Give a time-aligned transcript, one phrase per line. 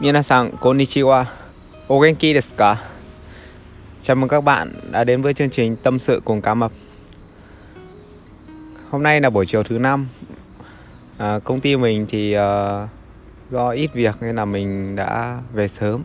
[0.00, 1.24] Minasan konnichiwa.
[1.88, 2.76] O genki desu ka?
[4.02, 6.72] Chào mừng các bạn đã đến với chương trình Tâm sự cùng cá mập.
[8.90, 10.08] Hôm nay là buổi chiều thứ năm.
[11.18, 12.88] À, công ty mình thì uh,
[13.50, 16.02] do ít việc nên là mình đã về sớm.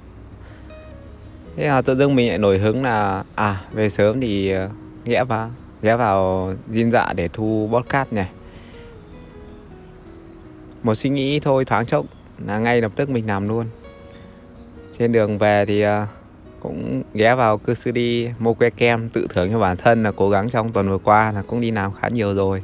[1.56, 4.72] Thế là tự dưng mình lại nổi hứng là à về sớm thì uh,
[5.06, 5.52] ghé vào
[5.82, 8.30] ghé vào dinh Dạ để thu podcast này.
[10.84, 12.06] Một suy nghĩ thôi thoáng chốc
[12.48, 13.66] là ngay lập tức mình làm luôn
[15.00, 16.08] trên đường về thì à,
[16.60, 20.12] cũng ghé vào cư sư đi mua que kem tự thưởng cho bản thân là
[20.16, 22.64] cố gắng trong tuần vừa qua là cũng đi làm khá nhiều rồi.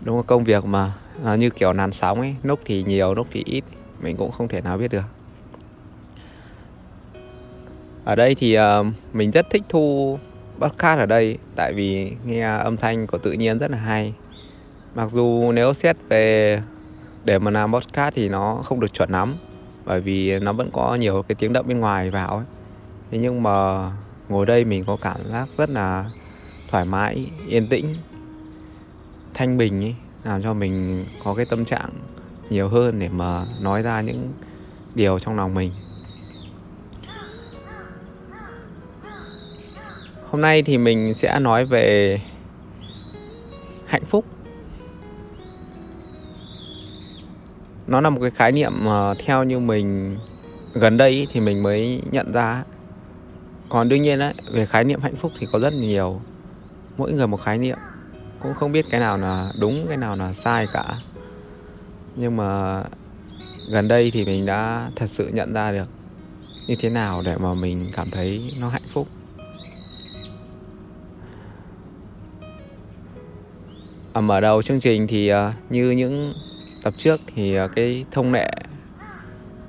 [0.00, 3.26] Đúng là công việc mà nó như kiểu làn sóng ấy lúc thì nhiều lúc
[3.32, 3.64] thì ít
[4.00, 5.04] mình cũng không thể nào biết được.
[8.04, 10.18] Ở đây thì uh, mình rất thích thu
[10.58, 14.14] podcast ở đây tại vì nghe âm thanh của tự nhiên rất là hay.
[14.94, 16.62] Mặc dù nếu xét về
[17.24, 19.34] để mà làm podcast thì nó không được chuẩn lắm
[19.84, 22.44] bởi vì nó vẫn có nhiều cái tiếng động bên ngoài vào ấy.
[23.10, 23.90] Thế nhưng mà
[24.28, 26.10] ngồi đây mình có cảm giác rất là
[26.70, 27.94] thoải mái, yên tĩnh,
[29.34, 31.90] thanh bình ấy, làm cho mình có cái tâm trạng
[32.50, 34.32] nhiều hơn để mà nói ra những
[34.94, 35.72] điều trong lòng mình.
[40.30, 42.20] Hôm nay thì mình sẽ nói về
[43.86, 44.24] hạnh phúc.
[47.86, 50.16] Nó là một cái khái niệm mà theo như mình
[50.74, 52.64] gần đây thì mình mới nhận ra.
[53.68, 56.20] Còn đương nhiên đấy về khái niệm hạnh phúc thì có rất nhiều.
[56.96, 57.78] Mỗi người một khái niệm.
[58.40, 60.84] Cũng không biết cái nào là đúng, cái nào là sai cả.
[62.16, 62.82] Nhưng mà
[63.72, 65.88] gần đây thì mình đã thật sự nhận ra được
[66.68, 69.08] như thế nào để mà mình cảm thấy nó hạnh phúc.
[74.12, 76.32] Ở mở đầu chương trình thì ờ, như những
[76.84, 78.50] tập trước thì à, cái thông lệ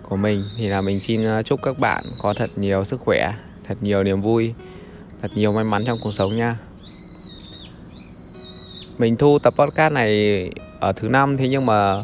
[0.04, 3.34] của mình thì là mình xin à, chúc các bạn có thật nhiều sức khỏe
[3.64, 4.54] thật nhiều niềm vui
[5.22, 6.58] thật nhiều may mắn trong cuộc sống nha.
[8.98, 10.50] Mình thu tập podcast này
[10.80, 11.96] ở thứ năm thế nhưng mà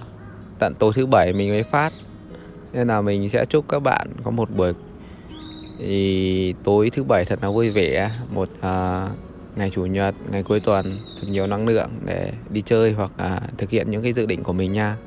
[0.59, 1.93] tận tối thứ bảy mình mới phát.
[2.73, 4.73] Nên là mình sẽ chúc các bạn có một buổi
[5.79, 8.11] thì tối thứ bảy thật là vui vẻ.
[8.33, 9.09] Một uh,
[9.55, 10.85] ngày chủ nhật ngày cuối tuần
[11.21, 14.43] thật nhiều năng lượng để đi chơi hoặc là thực hiện những cái dự định
[14.43, 14.97] của mình nha.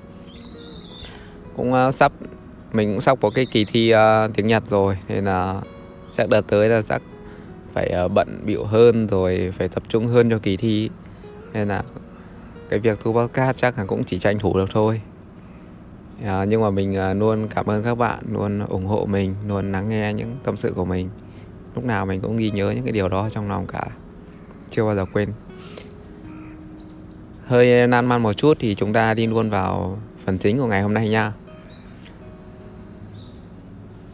[1.56, 2.12] Cũng uh, sắp
[2.72, 5.60] mình cũng sắp có cái kỳ thi uh, tiếng Nhật rồi nên là
[6.16, 7.02] chắc đợt tới là chắc
[7.72, 10.90] phải uh, bận bịu hơn rồi phải tập trung hơn cho kỳ thi.
[11.52, 11.82] Nên là
[12.68, 15.00] cái việc thu podcast chắc là cũng chỉ tranh thủ được thôi.
[16.24, 19.72] À, nhưng mà mình à, luôn cảm ơn các bạn luôn ủng hộ mình luôn
[19.72, 21.08] lắng nghe những tâm sự của mình.
[21.74, 23.86] Lúc nào mình cũng ghi nhớ những cái điều đó trong lòng cả
[24.74, 25.32] chưa bao giờ quên.
[27.46, 30.82] Hơi nan man một chút thì chúng ta đi luôn vào phần chính của ngày
[30.82, 31.32] hôm nay nha.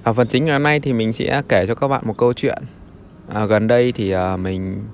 [0.02, 2.32] Ở phần chính ngày hôm nay thì mình sẽ kể cho các bạn một câu
[2.32, 2.62] chuyện.
[3.28, 4.84] À, gần đây thì à, mình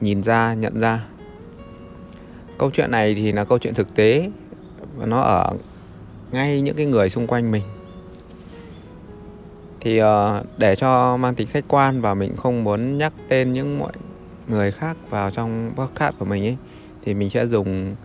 [0.00, 1.06] nhìn ra nhận ra.
[2.58, 4.30] Câu chuyện này thì là câu chuyện thực tế.
[4.96, 5.52] Và nó ở
[6.32, 7.62] ngay những cái người xung quanh mình.
[9.80, 10.06] Thì uh,
[10.58, 13.92] để cho mang tính khách quan và mình không muốn nhắc tên những mọi
[14.50, 16.56] người khác vào trong podcast của mình ấy
[17.02, 17.96] thì mình sẽ dùng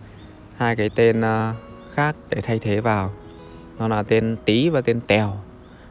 [0.56, 1.54] hai cái tên ờ,
[1.94, 3.12] khác để thay thế vào.
[3.78, 5.32] Nó là tên tí và tên tèo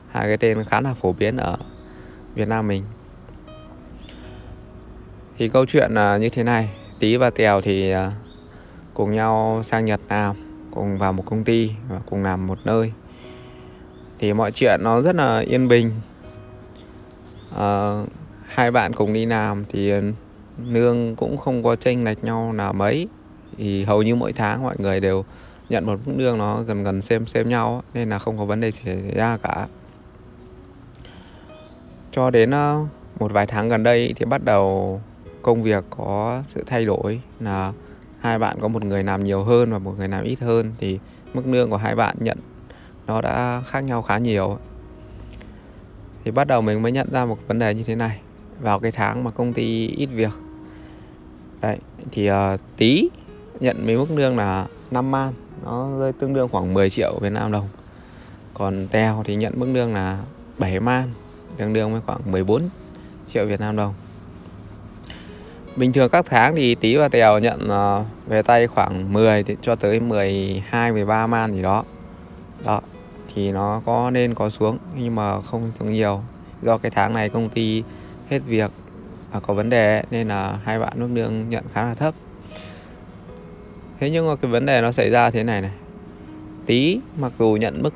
[0.10, 1.58] hai cái tên khá là phổ biến ở
[2.36, 2.84] Việt Nam mình.
[5.38, 8.12] Thì câu chuyện là như thế này tí và tèo thì ờ,
[8.94, 10.36] cùng nhau sang Nhật làm
[10.72, 12.92] cùng vào một công ty và cùng làm một nơi.
[14.20, 15.92] Thì mọi chuyện nó rất là yên bình.
[17.58, 17.94] À,
[18.48, 19.94] hai bạn cùng đi làm thì
[20.68, 23.08] lương cũng không có chênh lệch nhau là mấy.
[23.58, 25.26] Thì hầu như mỗi tháng mọi người đều
[25.70, 28.60] nhận một mức lương nó gần gần xem xem nhau nên là không có vấn
[28.60, 29.68] đề xảy ra cả.
[32.12, 32.86] Cho đến ờ,
[33.20, 35.02] một vài tháng gần đây thì bắt đầu
[35.42, 37.74] công việc có sự thay đổi là
[38.20, 40.72] hai bạn có một người làm nhiều hơn và một người làm ít hơn.
[40.78, 41.00] Thì
[41.34, 42.38] mức lương của hai bạn nhận
[43.08, 44.58] nó đã khác nhau khá nhiều.
[46.24, 48.20] Thì bắt đầu mình mới nhận ra một vấn đề như thế này
[48.60, 50.32] vào cái tháng mà công ty ít việc.
[51.62, 51.78] Đấy
[52.12, 52.36] thì uh,
[52.78, 53.10] tí
[53.60, 57.30] nhận mấy mức lương là 5 man nó rơi tương đương khoảng 10 triệu Việt
[57.32, 57.68] Nam đồng.
[58.54, 60.20] Còn teo thì nhận mức lương là
[60.58, 61.10] 7 man
[61.58, 62.62] tương đương với khoảng 14
[63.28, 63.94] triệu Việt Nam đồng.
[65.76, 69.76] Bình thường các tháng thì tí và Tèo nhận uh, về tay khoảng 10 cho
[69.76, 71.84] tới 12 13 man gì đó.
[72.66, 72.82] Đó
[73.34, 76.22] thì nó có nên có xuống nhưng mà không xuống nhiều.
[76.62, 77.84] Do cái tháng này công ty
[78.30, 78.72] hết việc
[79.32, 82.14] và có vấn đề nên là hai bạn mức lương nhận khá là thấp.
[84.00, 85.72] Thế nhưng mà cái vấn đề nó xảy ra thế này này.
[86.66, 87.94] Tí mặc dù nhận mức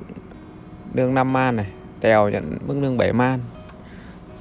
[0.94, 1.68] lương 5 man này
[2.02, 3.40] Tèo nhận mức lương 7 man.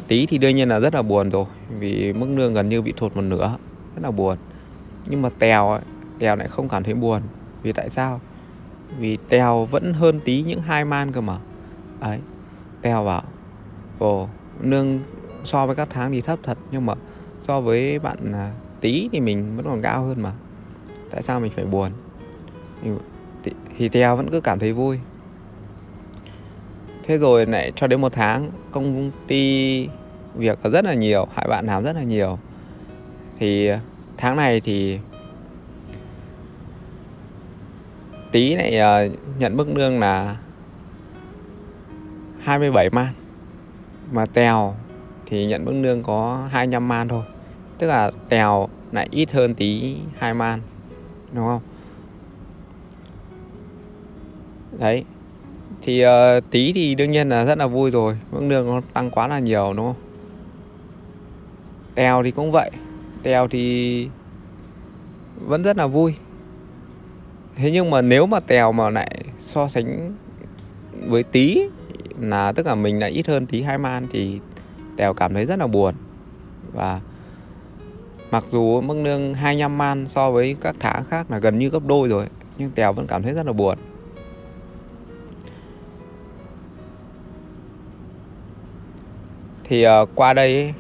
[0.09, 1.45] Tí thì đương nhiên là rất là buồn rồi
[1.79, 3.57] Vì mức lương gần như bị thụt một nửa
[3.95, 4.37] Rất là buồn.
[5.07, 5.81] Nhưng mà Tèo ấy,
[6.19, 7.23] Tèo lại không cảm thấy buồn.
[7.63, 8.21] Vì tại sao?
[8.99, 11.39] Vì Tèo vẫn hơn tí những hai man cơ mà.
[12.01, 12.19] Ấy
[12.83, 13.23] Tèo bảo
[13.99, 14.29] Ồ
[14.61, 15.01] lương
[15.49, 16.95] so với các tháng thì thấp thật Nhưng mà
[17.43, 20.33] so với bạn à, tí thì mình vẫn còn cao hơn mà.
[21.11, 21.93] Tại sao mình phải buồn?
[23.43, 24.99] Thì, thì Tèo vẫn cứ cảm thấy vui.
[27.03, 29.89] Thế rồi lại cho đến một tháng công ty
[30.35, 32.39] việc rất là nhiều hai bạn làm rất là nhiều.
[33.39, 33.71] Thì
[34.17, 34.99] tháng này thì
[38.33, 39.09] tí lại à,
[39.39, 40.37] nhận mức lương là
[42.41, 43.13] 27 man.
[44.13, 44.75] Mà tèo
[45.31, 47.23] thì nhận mức lương có 25 man thôi.
[47.79, 50.61] Tức là tèo lại ít hơn tí 2 man
[51.33, 51.63] đúng không?
[54.79, 55.05] Đấy
[55.83, 56.11] thì uh,
[56.51, 59.39] tí thì đương nhiên là rất là vui rồi mức lương nó tăng quá là
[59.39, 60.03] nhiều đúng không?
[61.95, 62.71] Tèo thì cũng vậy
[63.23, 64.09] tèo thì
[65.47, 66.15] vẫn rất là vui.
[67.57, 70.15] Thế nhưng mà nếu mà tèo mà lại so sánh
[71.07, 71.61] với tí
[72.21, 74.41] là tức là mình lại ít hơn tí hai man thì
[74.99, 75.95] tèo cảm thấy rất là buồn.
[76.73, 77.01] Và
[78.31, 81.87] mặc dù mức lương 25 man so với các tháng khác là gần như gấp
[81.87, 82.27] đôi rồi
[82.59, 83.79] nhưng tèo vẫn cảm thấy rất là buồn.
[89.65, 90.75] Thì uh, qua đây ấy,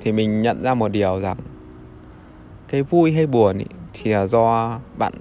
[0.00, 1.36] thì mình nhận ra một điều rằng
[2.68, 5.12] cái vui hay buồn ý, thì là do bạn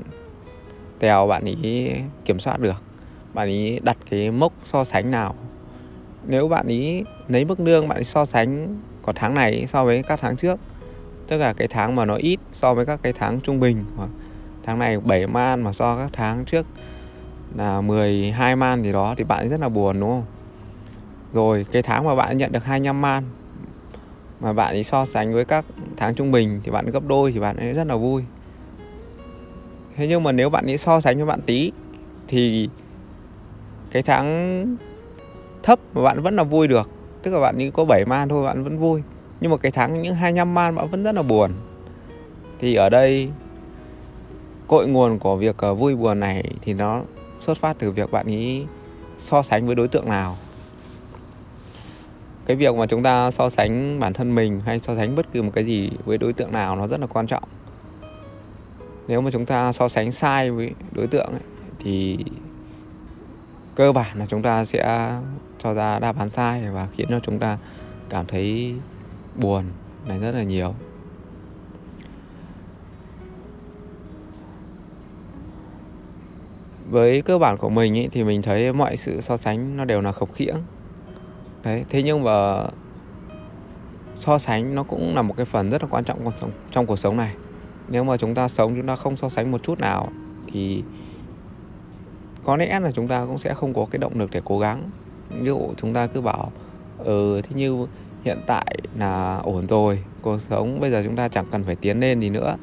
[1.00, 1.90] tèo bạn ý
[2.26, 2.84] kiểm soát được
[3.34, 5.36] bạn ý đặt cái mốc so sánh nào.
[6.28, 10.20] Nếu bạn ý lấy mức lương bạn so sánh của tháng này so với các
[10.22, 10.60] tháng trước.
[11.28, 13.86] Tức là cái tháng mà nó ít so với các cái tháng trung bình.
[14.64, 16.66] Tháng này 7 man mà so các tháng trước
[17.56, 20.26] là 12 man gì đó thì bạn rất là buồn, đúng không?
[21.34, 23.24] Rồi, cái tháng mà bạn nhận được 25 man
[24.40, 25.66] mà bạn ấy so sánh với các
[25.98, 28.24] tháng trung bình thì bạn gấp đôi thì bạn ấy rất là vui.
[29.96, 31.72] Thế nhưng mà nếu bạn ấy so sánh với bạn tí
[32.28, 32.70] thì
[33.92, 34.78] cái tháng
[35.64, 36.90] thấp mà bạn vẫn là vui được
[37.24, 39.02] tức là bạn như có 7 man thôi bạn vẫn vui.
[39.42, 41.52] Nhưng mà cái tháng những 25 man bạn vẫn rất là buồn.
[42.60, 43.30] Thì ở đây
[44.68, 47.02] cội nguồn của việc ờ, vui buồn này thì nó
[47.40, 48.66] xuất phát từ việc bạn ý
[49.18, 50.38] so sánh với đối tượng nào.
[52.46, 55.42] Cái việc mà chúng ta so sánh bản thân mình hay so sánh bất cứ
[55.42, 57.44] một cái gì với đối tượng nào nó rất là quan trọng.
[59.08, 61.42] Nếu mà chúng ta so sánh sai với đối tượng ấy,
[61.80, 62.18] thì
[63.76, 65.12] cơ bản là chúng ta sẽ
[65.60, 67.58] cho ra đáp án sai và khiến cho chúng ta
[68.10, 68.76] cảm thấy
[69.36, 69.64] buồn
[70.08, 70.74] này rất là nhiều.
[76.90, 80.02] Với cơ bản của mình ý, thì mình thấy mọi sự so sánh nó đều
[80.02, 80.56] là khập khiễng.
[81.64, 82.64] Đấy thế nhưng mà
[84.16, 87.00] so sánh nó cũng là một cái phần rất là quan trọng trong, trong cuộc
[87.00, 87.36] sống này.
[87.88, 90.10] Nếu mà chúng ta sống chúng ta không so sánh một chút nào
[90.54, 90.84] thì
[92.44, 94.90] có lẽ là chúng ta cũng sẽ không có cái động lực để cố gắng
[95.30, 96.52] ví dụ chúng ta cứ bảo
[96.98, 97.88] ừ thế như
[98.24, 102.00] hiện tại là ổn rồi cuộc sống bây giờ chúng ta chẳng cần phải tiến
[102.00, 102.58] lên gì nữa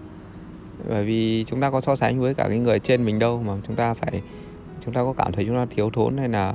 [0.89, 3.53] bởi vì chúng ta có so sánh với cả cái người trên mình đâu mà
[3.67, 4.23] chúng ta phải
[4.85, 6.55] chúng ta có cảm thấy chúng ta thiếu thốn hay là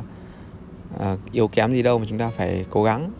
[0.99, 3.11] à, yếu kém gì đâu mà chúng ta phải cố gắng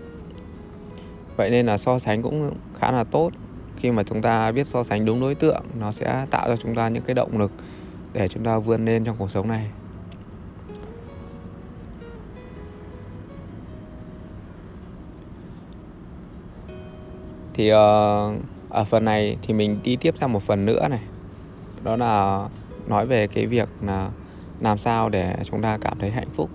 [1.38, 3.32] vậy nên là so sánh cũng khá là tốt
[3.78, 6.76] khi mà chúng ta biết so sánh đúng đối tượng nó sẽ tạo cho chúng
[6.76, 7.52] ta những cái động lực
[8.14, 9.68] để chúng ta vươn lên trong cuộc sống này
[17.54, 17.78] thì uh,
[18.70, 21.02] ở phần này thì mình đi tiếp sang một phần nữa này.
[21.84, 22.46] Đó là
[22.88, 24.10] nói về cái việc là
[24.60, 26.50] làm sao để chúng ta cảm thấy hạnh phúc.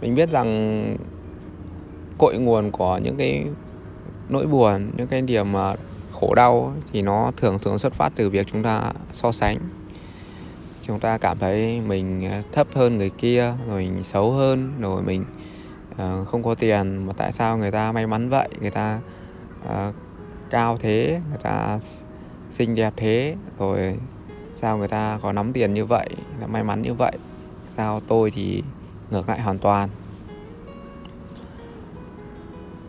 [0.00, 0.96] Mình biết rằng
[2.18, 3.44] cội nguồn của những cái
[4.28, 5.74] nỗi buồn những cái điểm mà
[6.12, 9.58] khổ đau thì nó thường thường xuất phát từ việc chúng ta so sánh.
[10.86, 15.02] Chúng ta cảm thấy mình ờ, thấp hơn người kia rồi mình xấu hơn rồi
[15.02, 15.24] mình
[15.92, 18.48] uh, không có tiền mà tại sao người ta may mắn vậy?
[18.60, 19.00] Người ta
[19.64, 19.94] uh,
[20.50, 21.78] cao thế người ta
[22.50, 23.98] xinh đẹp thế rồi
[24.54, 26.08] sao người ta có nắm tiền như vậy
[26.40, 27.12] là may mắn như vậy?
[27.76, 28.62] Sao tôi thì
[29.10, 29.88] ngược lại hoàn toàn?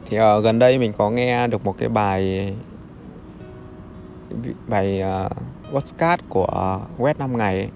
[0.06, 2.54] Thì uh, gần đây mình có nghe được một cái bài
[4.68, 5.32] bài uh,
[5.74, 7.70] podcast của web 5 ngày ấy.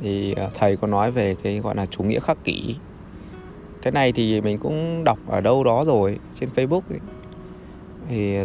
[0.00, 2.76] thì uh, thầy có nói về cái gọi là chủ nghĩa khắc kỷ
[3.82, 7.00] cái này thì mình cũng đọc ở đâu đó rồi, trên Facebook ấy.
[8.08, 8.36] thì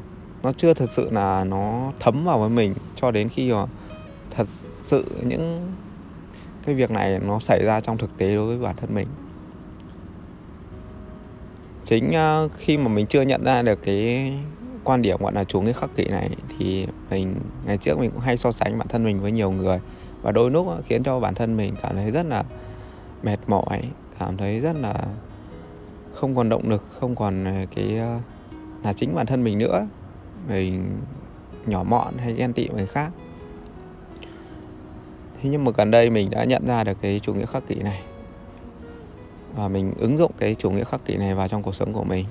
[0.43, 3.65] nó chưa thật sự là nó thấm vào với mình cho đến khi mà
[4.31, 5.71] thật sự những
[6.65, 9.07] cái việc này nó xảy ra trong thực tế đối với bản thân mình
[11.85, 14.33] chính à, khi mà mình chưa nhận ra được cái
[14.83, 18.19] quan điểm, gọi là, chủ nghĩa khắc kỷ này thì mình, ngày trước mình cũng
[18.19, 19.79] hay so sánh bản thân mình với nhiều người
[20.21, 22.43] và đôi lúc khiến cho bản thân mình cảm thấy rất là
[23.23, 23.81] mệt mỏi
[24.19, 24.93] cảm thấy rất là
[26.13, 28.19] không còn động lực, không còn à, cái à,
[28.83, 29.87] là chính bản thân mình nữa.
[30.47, 30.97] Mình
[31.65, 33.11] nhỏ mọn hay ghen tị người khác.
[35.41, 37.75] Thế nhưng mà gần đây mình đã nhận ra được cái chủ nghĩa khắc kỷ
[37.75, 38.01] này.
[39.55, 42.03] Và mình ứng dụng cái chủ nghĩa khắc kỷ này vào trong cuộc sống của
[42.03, 42.25] mình.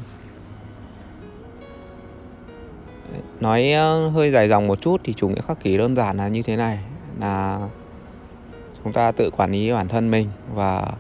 [3.41, 6.29] Nói à, hơi dài dòng một chút thì chủ nghĩa khắc kỷ đơn giản là
[6.29, 6.79] như thế này.
[7.21, 7.69] Là
[8.85, 10.93] chúng ta tự quản lý bản thân mình và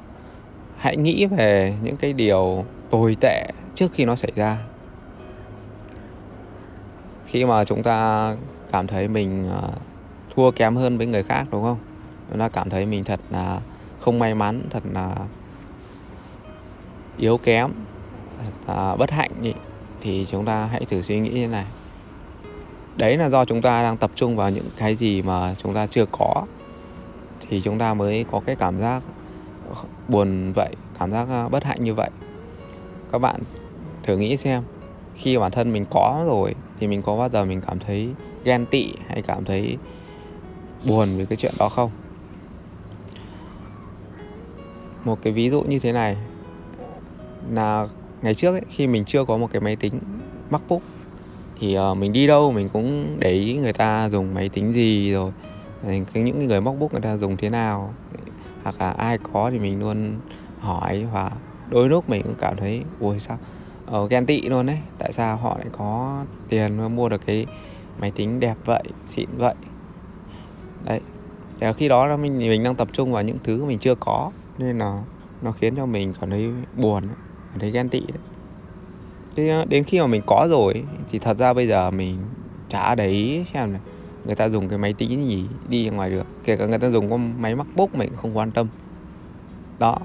[0.84, 4.58] hãy nghĩ về những cái điều tồi tệ trước khi nó xảy ra.
[7.26, 8.36] Khi mà chúng ta
[8.72, 9.68] cảm thấy mình à,
[10.34, 11.78] thua kém hơn với người khác đúng không?
[12.30, 13.60] Chúng ta cảm thấy mình thật là
[14.00, 15.16] không may mắn thật là
[17.16, 17.70] yếu kém
[18.66, 19.52] à, bất hạnh ý,
[20.00, 21.64] thì chúng ta hãy thử suy nghĩ như này.
[22.96, 25.86] Đấy là do chúng ta đang tập trung vào những cái gì mà chúng ta
[25.86, 26.42] chưa có
[27.40, 29.02] thì chúng ta mới có cái cảm giác
[30.08, 32.10] buồn vậy cảm giác à, bất hạnh như vậy.
[33.12, 33.40] Các bạn
[34.02, 34.62] thử nghĩ xem
[35.14, 38.08] khi bản thân mình có rồi thì mình có bao giờ mình cảm thấy
[38.44, 39.76] ghen tị hay cảm thấy
[40.88, 41.90] buồn về cái chuyện đó không?
[45.04, 46.16] Một cái ví dụ như thế này.
[47.52, 47.88] Là
[48.22, 50.00] ngày trước ấy, khi mình chưa có một cái máy tính
[50.50, 50.82] MacBook
[51.60, 55.12] thì uh, mình đi đâu mình cũng để ý người ta dùng máy tính gì
[55.12, 55.32] rồi
[55.86, 57.94] cái những người MacBook người ta dùng thế nào
[58.64, 60.18] hoặc là ai có thì mình luôn
[60.60, 61.30] hỏi và
[61.70, 63.38] đôi lúc mình cũng cảm thấy, ui, sao?
[63.86, 67.46] Ở ghen tị luôn đấy tại sao họ lại có tiền mà mua được cái
[68.00, 69.54] máy tính đẹp vậy, xịn vậy?
[70.84, 71.00] Đấy.
[71.60, 74.30] Thì khi đó là mình mình đang tập trung vào những thứ mình chưa có,
[74.58, 75.02] nên là
[75.42, 77.02] nó khiến cho mình cảm thấy buồn
[77.50, 78.18] cảm thấy ghen tị đấy.
[79.36, 82.18] Thế ờ, đến khi mà mình có rồi thì thật ra bây giờ mình
[82.68, 83.80] chả để ý xem này
[84.24, 87.10] người ta dùng cái máy tính gì đi ngoài được kể cả người ta dùng
[87.10, 88.66] con máy macbook mình cũng không quan tâm.
[89.78, 89.98] Đó.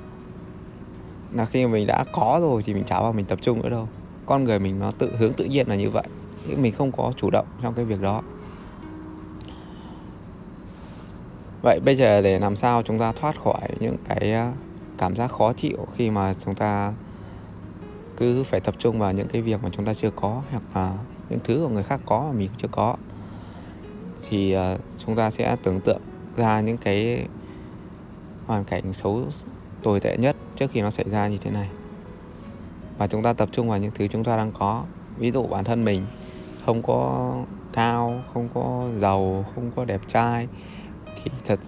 [1.32, 3.70] Là khi mà mình đã có rồi thì mình chả vào mình tập trung nữa
[3.70, 3.88] đâu.
[4.26, 6.08] Con người mình nó tự hướng tự nhiên là như vậy.
[6.58, 8.22] Mình không có chủ động trong cái việc đó.
[11.62, 14.54] Vậy bây giờ để làm sao chúng ta thoát khỏi những cái à,
[14.98, 16.94] cảm giác khó chịu khi mà chúng ta
[18.18, 20.98] cứ phải tập trung vào những cái việc mà chúng ta chưa có, hoặc là
[21.30, 22.96] những thứ của người khác có mà mình chưa có?
[24.30, 26.02] Thì à, chúng ta sẽ tưởng tượng
[26.38, 27.26] ra những cái
[28.46, 29.24] hoàn cảnh xấu
[29.84, 31.70] tồi tệ nhất trước khi nó xảy ra như thế này.
[32.98, 34.84] Và chúng ta tập trung vào những thứ chúng ta đang có.
[35.18, 36.06] Ví dụ bản thân mình,
[36.66, 37.34] không có
[37.74, 40.48] cao, không có giàu, không có đẹp trai,
[41.16, 41.60] thì thật,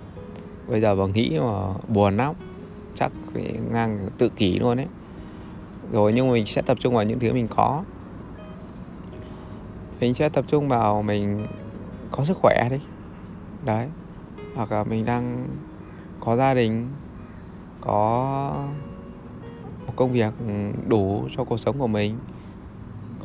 [0.67, 2.35] bây giờ mà nghĩ mà buồn lắm,
[2.95, 3.11] chắc
[3.71, 4.87] ngang tự kỷ luôn ấy.
[5.91, 7.83] Rồi nhưng mà mình sẽ tập trung vào những thứ mình có.
[9.99, 11.47] Mình sẽ tập trung vào mình
[12.11, 12.79] có sức khỏe đi.
[13.65, 13.87] Đấy.
[14.55, 15.47] Hoặc là mình đang
[16.19, 16.87] có gia đình
[17.81, 18.53] có
[19.87, 20.33] một công việc
[20.87, 22.17] đủ cho cuộc sống của mình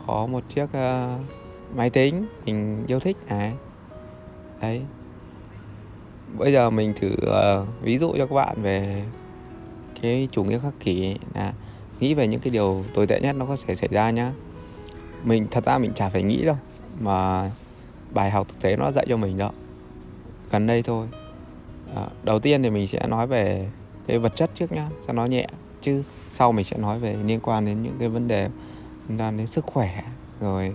[0.07, 1.21] có một chiếc uh,
[1.77, 3.53] máy tính mình yêu thích này.
[4.61, 4.83] Đấy.
[6.39, 9.05] Bây giờ mình thử uh, ví dụ cho các bạn về
[10.03, 11.53] cái chủ nghĩa khắc kỷ là
[12.01, 14.33] nghĩ về những cái điều tồi tệ nhất nó có thể xảy ra nhá.
[15.25, 16.57] Mình thật ra mình chả phải nghĩ đâu
[17.01, 17.51] mà
[18.17, 19.51] bài học thực tế nó dạy cho mình đó.
[20.51, 21.07] Gần đây thôi.
[21.95, 23.71] À, đầu tiên thì mình sẽ nói về
[24.07, 25.47] cái vật chất trước nhá cho nó nhẹ.
[25.81, 28.49] Chứ sau mình sẽ nói về liên quan đến những cái vấn đề
[29.09, 30.03] liên quan đến sức khỏe
[30.41, 30.75] rồi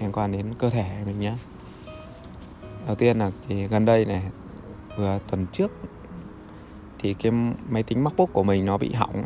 [0.00, 1.38] liên quan đến cơ thể mình nhá.
[2.86, 4.22] Đầu tiên là thì gần đây này
[4.96, 5.70] vừa tuần trước
[6.98, 7.32] thì cái
[7.68, 9.24] máy tính MacBook của mình nó bị hỏng.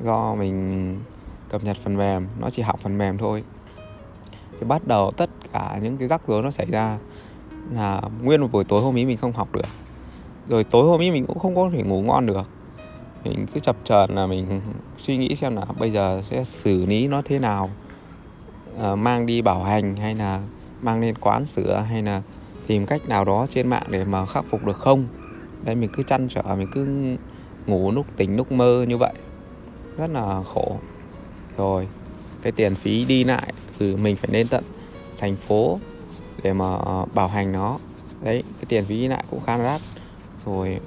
[0.00, 1.00] Do mình
[1.48, 3.44] cập nhật phần mềm nó chỉ học phần mềm thôi
[4.62, 6.98] thì bắt đầu tất cả những cái rắc rối nó xảy ra
[7.72, 9.66] là nguyên một buổi tối hôm ấy mình không học được.
[10.48, 12.50] Rồi tối hôm ấy mình cũng không có thể ngủ ngon được.
[13.24, 14.60] Mình cứ chập chờn là mình
[14.98, 17.70] suy nghĩ xem là bây giờ sẽ xử lý nó thế nào.
[18.80, 20.40] À, mang đi bảo hành hay là
[20.82, 22.22] mang lên quán sửa hay là
[22.66, 25.06] tìm cách nào đó trên mạng để mà khắc phục được không?
[25.64, 26.86] Đấy mình cứ chăn trở mình cứ
[27.66, 29.12] ngủ lúc tỉnh lúc mơ như vậy.
[29.96, 30.78] Rất là khổ.
[31.56, 31.88] Rồi
[32.42, 33.52] cái tiền phí đi lại
[33.82, 34.64] từ mình phải lên tận
[35.18, 35.78] thành phố
[36.42, 37.78] để mà ờ, bảo hành nó.
[38.22, 39.80] Đấy, cái tiền phí lại cũng khá là đắt.
[40.46, 40.80] Rồi,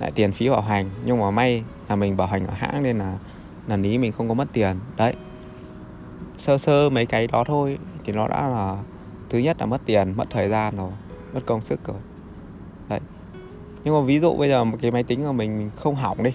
[0.00, 0.90] lại tiền phí bảo hành.
[1.04, 3.18] Nhưng mà may là mình bảo hành ở hãng nên là,
[3.68, 4.76] lần ý mình không có mất tiền.
[4.96, 5.14] Đấy.
[6.38, 8.82] Sơ sơ mấy cái đó thôi thì nó đã là
[9.28, 10.90] thứ nhất là mất tiền, mất thời gian rồi,
[11.32, 11.96] mất công sức rồi.
[12.88, 13.00] Đấy.
[13.84, 16.34] Nhưng mà ví dụ bây giờ một cái máy tính của mình không hỏng đi,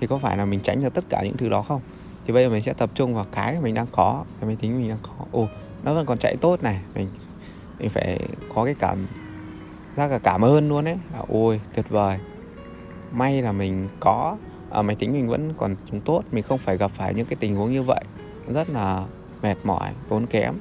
[0.00, 1.80] thì có phải là mình tránh được tất cả những thứ đó không?
[2.26, 4.78] Thì bây giờ mình sẽ tập trung vào cái mình đang có cái máy tính
[4.78, 5.24] mình đang có.
[5.32, 5.48] Ồ
[5.82, 6.80] nó vẫn còn chạy tốt này.
[6.94, 7.08] Mình
[7.78, 9.06] mình phải có cái cảm
[9.96, 10.96] giác là cảm ơn luôn đấy
[11.28, 12.18] ôi tuyệt vời.
[13.12, 14.36] May là mình có
[14.70, 16.22] à, máy tính mình vẫn còn chúng tốt.
[16.32, 18.04] Mình không phải gặp phải những cái tình huống như vậy.
[18.54, 19.04] Rất là
[19.42, 20.54] mệt mỏi tốn kém.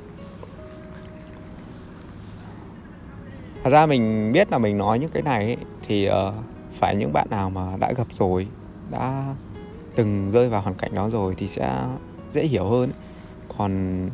[3.63, 5.57] Thật ra mình biết là mình nói những cái này ấy,
[5.87, 6.33] thì uh,
[6.73, 8.47] phải những bạn nào mà đã gặp rồi
[8.91, 9.35] đã
[9.95, 11.87] từng rơi vào hoàn cảnh đó rồi thì sẽ
[12.31, 12.89] dễ hiểu hơn.
[13.57, 14.09] Còn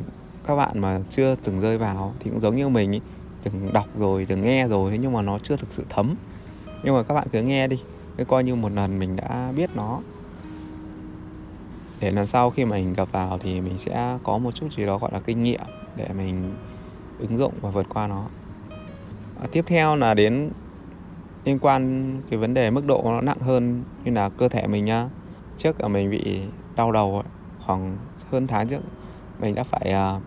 [0.46, 3.00] các bạn mà chưa từng rơi vào thì cũng giống như mình ý,
[3.42, 6.14] từng đọc rồi từng nghe rồi nhưng mà nó chưa thực sự thấm.
[6.82, 7.80] Nhưng mà các bạn cứ nghe đi
[8.16, 10.00] cứ coi như một lần mình đã biết nó.
[12.00, 14.86] Để lần sau khi mà mình gặp vào thì mình sẽ có một chút gì
[14.86, 15.60] đó gọi là kinh nghiệm
[15.96, 16.54] để mình
[17.18, 18.24] ứng dụng và vượt qua nó.
[19.40, 20.50] À, tiếp theo là đến
[21.44, 24.84] liên quan cái vấn đề mức độ nó nặng hơn như là cơ thể mình
[24.84, 25.08] nhá
[25.58, 26.40] trước là mình bị
[26.76, 27.22] đau đầu
[27.66, 27.96] khoảng
[28.30, 28.80] hơn tháng trước,
[29.40, 30.20] mình đã phải à,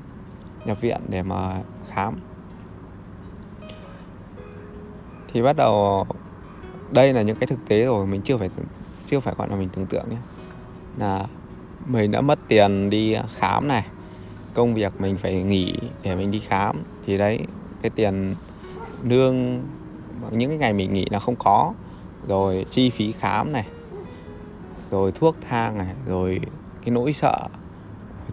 [0.66, 2.20] nhập viện để mà khám.
[5.34, 6.06] Thì bắt đầu,
[6.92, 8.50] đây là những cái thực tế rồi, mình chưa phải
[9.06, 10.18] chưa phải gọi là mình tưởng tượng nhé.
[10.98, 11.26] Là
[11.86, 13.86] mình đã mất tiền đi khám này,
[14.54, 16.84] công việc mình phải nghỉ để mình đi khám.
[17.06, 17.40] Thì đấy,
[17.82, 18.36] cái tiền
[19.04, 19.64] lương,
[20.32, 21.74] những cái ngày mình nghỉ là không có.
[22.28, 23.68] Rồi chi phí khám này
[24.92, 26.40] rồi thuốc thang này rồi
[26.82, 27.48] cái nỗi sợ.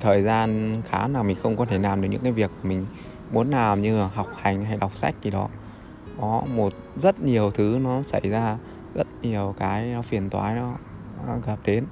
[0.00, 2.86] Thời gian khá là mình không có thể làm được những cái việc mình
[3.32, 5.48] muốn làm như là học hành hay đọc sách gì đó.
[6.20, 8.56] Có một rất nhiều thứ nó xảy ra
[8.94, 10.74] rất nhiều cái nó phiền toái nó,
[11.46, 11.84] gặp đến.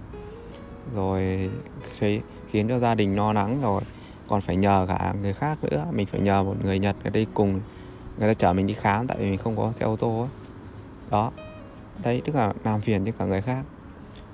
[0.95, 1.51] Rồi
[1.99, 3.83] khi khiến cho gia đình lo lắng rồi
[4.29, 5.87] còn phải nhờ cả người khác nữa.
[5.93, 7.61] Mình phải nhờ một người nhật ở đây cùng
[8.19, 10.29] người ta chở mình đi khám tại vì mình không có xe ô tô ấy.
[11.11, 11.31] đó
[12.03, 13.65] đấy tức là làm phiền cho cả người khác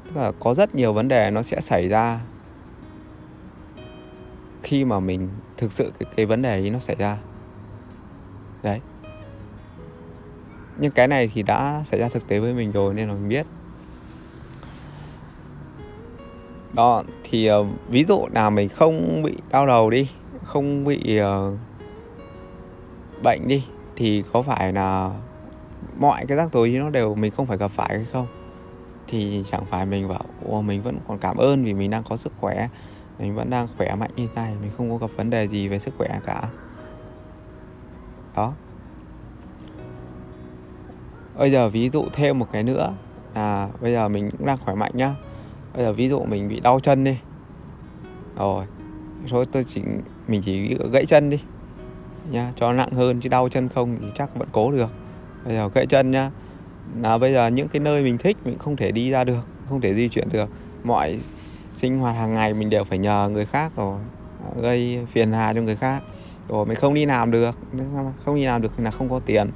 [0.07, 2.21] tức là có rất nhiều vấn đề nó sẽ xảy ra
[4.63, 7.19] khi mà mình thực sự cái, cái vấn đề ấy nó xảy ra.
[8.63, 8.81] Đấy.
[10.79, 13.29] Nhưng cái này thì đã xảy ra thực tế với mình rồi nên là mình
[13.29, 13.47] biết.
[16.73, 20.11] Đó thì uh, ví dụ nào mình không bị đau đầu đi
[20.45, 21.59] không bị uh,
[23.23, 23.65] bệnh đi
[23.97, 25.11] thì có phải là
[25.99, 28.27] mọi cái rắc rối nó đều mình không phải gặp phải hay không?
[29.09, 32.17] Thì chẳng phải mình bảo Ồ, mình vẫn còn cảm ơn vì mình đang có
[32.17, 32.69] sức khỏe
[33.19, 35.79] mình vẫn đang khỏe mạnh như này mình không có gặp vấn đề gì về
[35.79, 36.49] sức khỏe cả.
[38.37, 38.53] Đó.
[41.39, 42.93] Bây giờ ví dụ thêm một cái nữa.
[43.35, 45.15] Là bây giờ mình cũng đang khỏe mạnh nhá.
[45.75, 47.19] Bây giờ ví dụ mình bị đau chân đi.
[48.37, 48.67] Rồi
[49.29, 49.83] thôi tôi chỉ
[50.29, 51.41] mình chỉ gãy chân đi
[52.31, 54.91] nha cho nặng hơn chứ đau chân không thì chắc vẫn cố được.
[55.45, 56.31] Bây giờ gãy chân nhá
[57.01, 59.81] là bây giờ những cái nơi mình thích mình không thể đi ra được, không
[59.81, 60.51] thể di chuyển được.
[60.85, 61.19] Mọi
[61.77, 64.01] sinh hoạt hàng ngày mình đều phải nhờ người khác rồi
[64.45, 66.03] à, gây phiền hà cho người khác.
[66.49, 67.59] Rồi mình không đi làm được,
[68.25, 69.51] không đi làm được là không có tiền.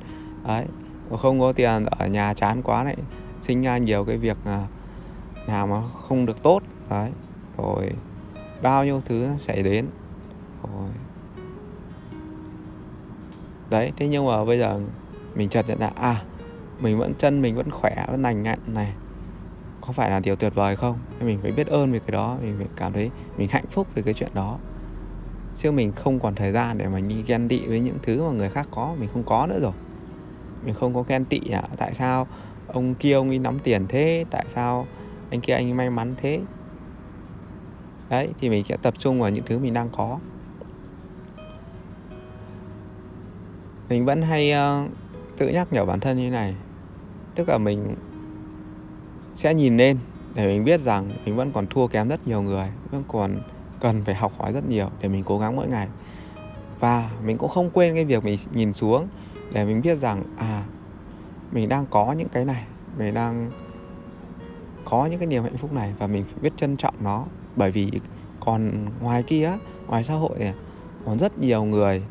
[0.46, 0.64] Đấy
[1.16, 2.96] không có tiền ở nhà chán quá lại
[3.40, 4.66] sinh ra nhiều cái việc à,
[5.46, 6.62] nào mà không được tốt.
[6.90, 7.10] Đấy,
[7.58, 7.90] rồi
[8.62, 9.86] bao nhiêu thứ xảy đến.
[10.62, 10.88] Rồi
[13.70, 14.80] đấy, thế nhưng mà bây giờ
[15.34, 16.22] mình chợt nhận ra à
[16.80, 18.92] mình vẫn chân mình vẫn khỏe vẫn lành ngạn này.
[19.80, 20.98] Có phải là điều tuyệt vời không?
[21.20, 24.02] Mình phải biết ơn về cái đó mình phải cảm thấy mình hạnh phúc về
[24.02, 24.58] cái chuyện đó.
[25.56, 28.32] Chứ mình không còn thời gian để mà đi ghen tị với những thứ mà
[28.32, 29.72] người khác có mình không có nữa rồi.
[30.64, 31.62] Mình không có ghen tị à?
[31.76, 32.26] Tại sao
[32.66, 34.24] ông kia ông ấy nắm tiền thế?
[34.30, 34.86] Tại sao
[35.30, 36.40] anh kia anh ấy may mắn thế?
[38.08, 40.18] Đấy thì mình sẽ tập trung vào những thứ mình đang có.
[43.88, 44.90] Mình vẫn hay uh,
[45.36, 46.54] tự nhắc nhở bản thân như này
[47.34, 47.94] tức là mình
[49.34, 49.98] sẽ nhìn lên
[50.34, 53.36] để mình biết rằng mình vẫn còn thua kém rất nhiều người, vẫn còn
[53.80, 55.88] cần phải học hỏi rất nhiều để mình cố gắng mỗi ngày.
[56.80, 59.08] Và mình cũng không quên cái việc mình nhìn xuống
[59.52, 60.64] để mình biết rằng à
[61.52, 62.64] mình đang có những cái này,
[62.98, 63.50] mình đang
[64.84, 67.24] có những cái niềm hạnh phúc này và mình phải biết trân trọng nó.
[67.56, 67.90] Bởi vì
[68.40, 69.52] còn ngoài kia,
[69.86, 70.54] ngoài xã hội này,
[71.06, 72.02] còn rất nhiều người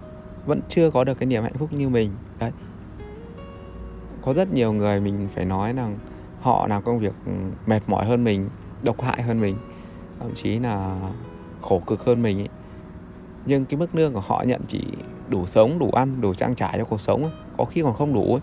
[0.45, 2.11] vẫn chưa có được cái niềm hạnh phúc như mình.
[2.39, 2.51] Đấy
[4.21, 5.97] có rất nhiều người mình phải nói rằng
[6.41, 7.31] họ làm công việc ừ,
[7.65, 8.49] mệt mỏi hơn mình,
[8.83, 9.55] độc hại hơn mình,
[10.19, 10.99] thậm chí là
[11.61, 12.49] khổ cực hơn mình ấy.
[13.45, 14.83] nhưng cái mức lương của họ nhận chỉ
[15.29, 18.33] đủ sống, đủ ăn, đủ trang trải cho cuộc sống có khi còn không đủ
[18.33, 18.41] ấy.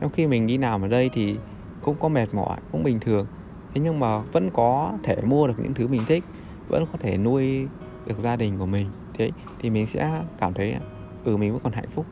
[0.00, 1.36] trong khi mình đi làm ở đây thì
[1.82, 3.26] cũng có mệt mỏi, cũng bình thường,
[3.74, 6.24] thế nhưng mà vẫn có thể mua được những thứ mình thích,
[6.68, 7.68] vẫn có thể nuôi
[8.06, 10.76] được gia đình của mình, thế thì mình sẽ cảm thấy
[11.24, 12.06] ừ mình vẫn còn hạnh phúc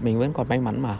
[0.00, 0.98] mình vẫn còn may mắn mà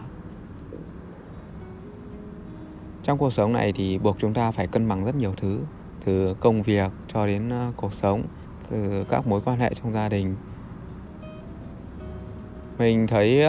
[3.08, 5.58] trong cuộc sống này thì buộc chúng ta phải cân bằng rất nhiều thứ,
[6.04, 8.22] từ công việc cho đến ờ, cuộc sống,
[8.70, 10.36] từ các mối quan hệ trong gia đình.
[12.78, 13.42] Mình thấy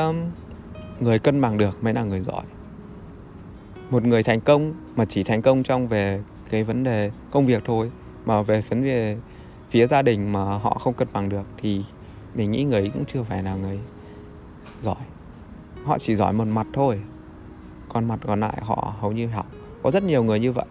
[1.00, 2.44] người cân bằng được mới là người giỏi.
[3.90, 7.64] Một người thành công mà chỉ thành công trong về cái vấn đề công việc
[7.66, 7.92] thôi,
[8.26, 9.18] mà về vấn đề
[9.70, 11.84] phía gia đình mà họ không cân bằng được thì
[12.36, 13.80] mình nghĩ người ấy cũng chưa phải là người
[14.82, 15.04] giỏi.
[15.86, 17.00] Họ chỉ giỏi một mặt thôi
[17.90, 19.46] còn mặt còn lại họ hầu như học
[19.84, 20.66] có rất nhiều người như vậy.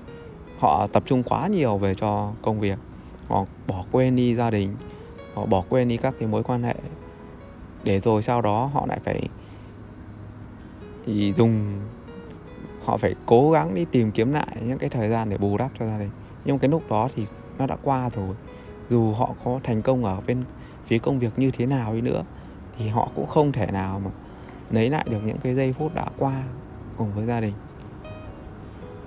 [0.59, 2.79] Họ tập trung quá nhiều về cho công việc.
[3.29, 4.77] Họ bỏ quên đi gia đình.
[5.35, 6.75] Họ bỏ quên đi các cái mối quan hệ.
[7.85, 9.29] Để rồi sau đó họ lại phải
[11.07, 11.81] thì dùng,
[12.85, 15.71] họ phải cố gắng đi tìm kiếm lại những cái thời gian để bù đắp
[15.79, 16.11] cho gia đình.
[16.45, 17.27] Nhưng cái lúc đó thì
[17.59, 18.35] nó đã qua rồi.
[18.91, 20.45] Dù họ có thành công ở bên
[20.87, 22.25] phía công việc như thế nào đi nữa,
[22.79, 24.11] thì họ cũng không thể nào mà
[24.71, 26.43] lấy lại được những cái giây phút đã qua
[26.99, 27.55] cùng với gia đình.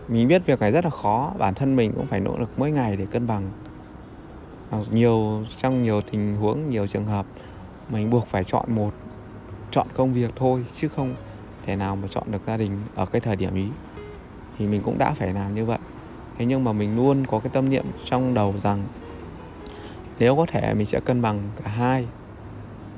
[0.08, 2.72] Mình biết việc này rất là khó, bản thân mình cũng phải nỗ lực mỗi
[2.72, 3.52] ngày để cân bằng.
[4.70, 7.26] À, nhiều, trong nhiều tình huống, nhiều trường hợp,
[7.90, 8.94] mình buộc phải chọn một,
[9.72, 11.16] chọn công việc thôi, chứ không
[11.66, 13.68] thể nào mà chọn được gia đình ở cái thời điểm ý.
[14.58, 15.80] Thì mình cũng đã phải làm như vậy.
[16.38, 18.84] Thế nhưng mà mình luôn có cái tâm niệm trong đầu rằng
[20.20, 22.08] nếu có thể mình sẽ cân bằng cả hai,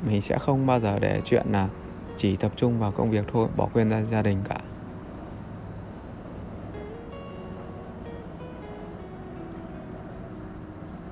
[0.08, 1.70] mình sẽ không bao giờ để chuyện là
[2.18, 4.60] chỉ tập trung vào công việc thôi, bỏ quên ra gia đình cả.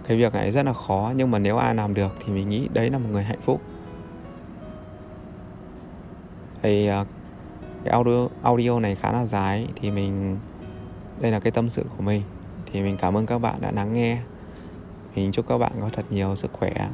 [0.08, 2.68] Cái việc này rất là khó, nhưng mà nếu ai làm được thì mình nghĩ
[2.74, 3.62] đấy là một người hạnh phúc.
[6.62, 7.06] Thì à,
[7.84, 10.38] cái audio audio này khá là dài, thì mình,
[11.20, 12.22] đây là cái tâm sự của mình.
[12.72, 14.18] Thì mình cảm ơn các bạn đã lắng nghe.
[15.16, 16.90] Mình chúc các bạn có thật nhiều sức khỏe,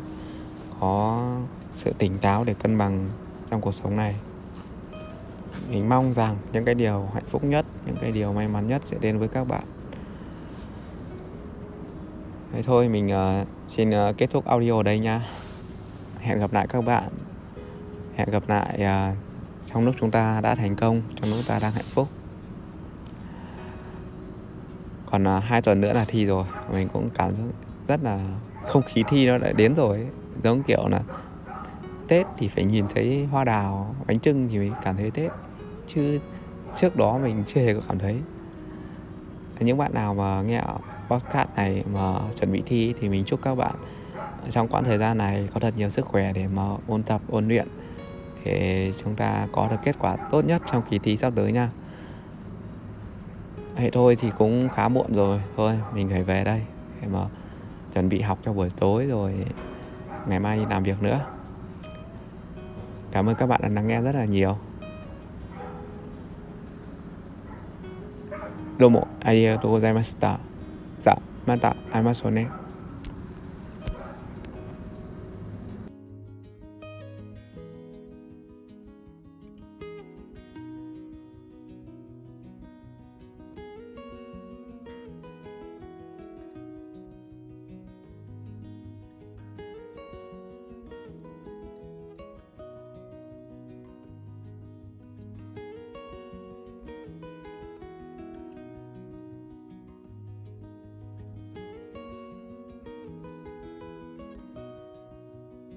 [0.79, 1.25] có
[1.75, 3.09] sự tỉnh táo để cân bằng
[3.49, 4.15] trong cuộc sống này.
[5.69, 8.81] Mình mong rằng những cái điều hạnh phúc nhất, những cái điều may mắn nhất
[8.85, 9.63] sẽ đến với các bạn
[12.57, 15.21] thế thôi mình uh, xin uh, kết thúc audio ở đây nha.
[16.19, 17.09] Hẹn gặp lại các bạn.
[18.15, 19.17] Hẹn gặp lại uh,
[19.65, 22.07] trong lúc chúng ta đã thành công trong lúc ta đang hạnh phúc.
[25.05, 26.43] Còn uh, hai tuần nữa là thi rồi.
[26.71, 27.43] Mình cũng cảm giác
[27.87, 28.19] rất là
[28.67, 30.07] không khí thi nó đã đến rồi ấy.
[30.43, 31.01] giống kiểu là
[32.07, 35.31] tết thì phải nhìn thấy hoa đào bánh trưng thì mình cảm thấy tết.
[35.87, 36.19] Chứ
[36.75, 38.17] trước đó mình chưa hề có cảm thấy.
[39.59, 40.61] Những bạn nào mà nghe
[41.09, 43.75] podcast này mà chuẩn bị thi thì mình chúc các bạn
[44.49, 47.47] trong quãng thời gian này có thật nhiều sức khỏe để mà ôn tập ôn
[47.47, 47.67] luyện
[48.43, 51.69] để chúng ta có được kết quả tốt nhất trong kỳ thi sắp tới nha.
[53.77, 56.61] Thế thôi thì cũng khá muộn rồi Thôi mình phải về đây
[57.01, 57.19] Để mà
[57.93, 59.45] chuẩn bị học cho buổi tối rồi
[60.27, 61.19] Ngày mai đi làm việc nữa.
[63.11, 64.57] Cảm ơn các bạn đã lắng nghe rất là nhiều.
[68.79, 69.79] Domo, arigatou.
[70.99, 72.51] さあまた会いましょうね。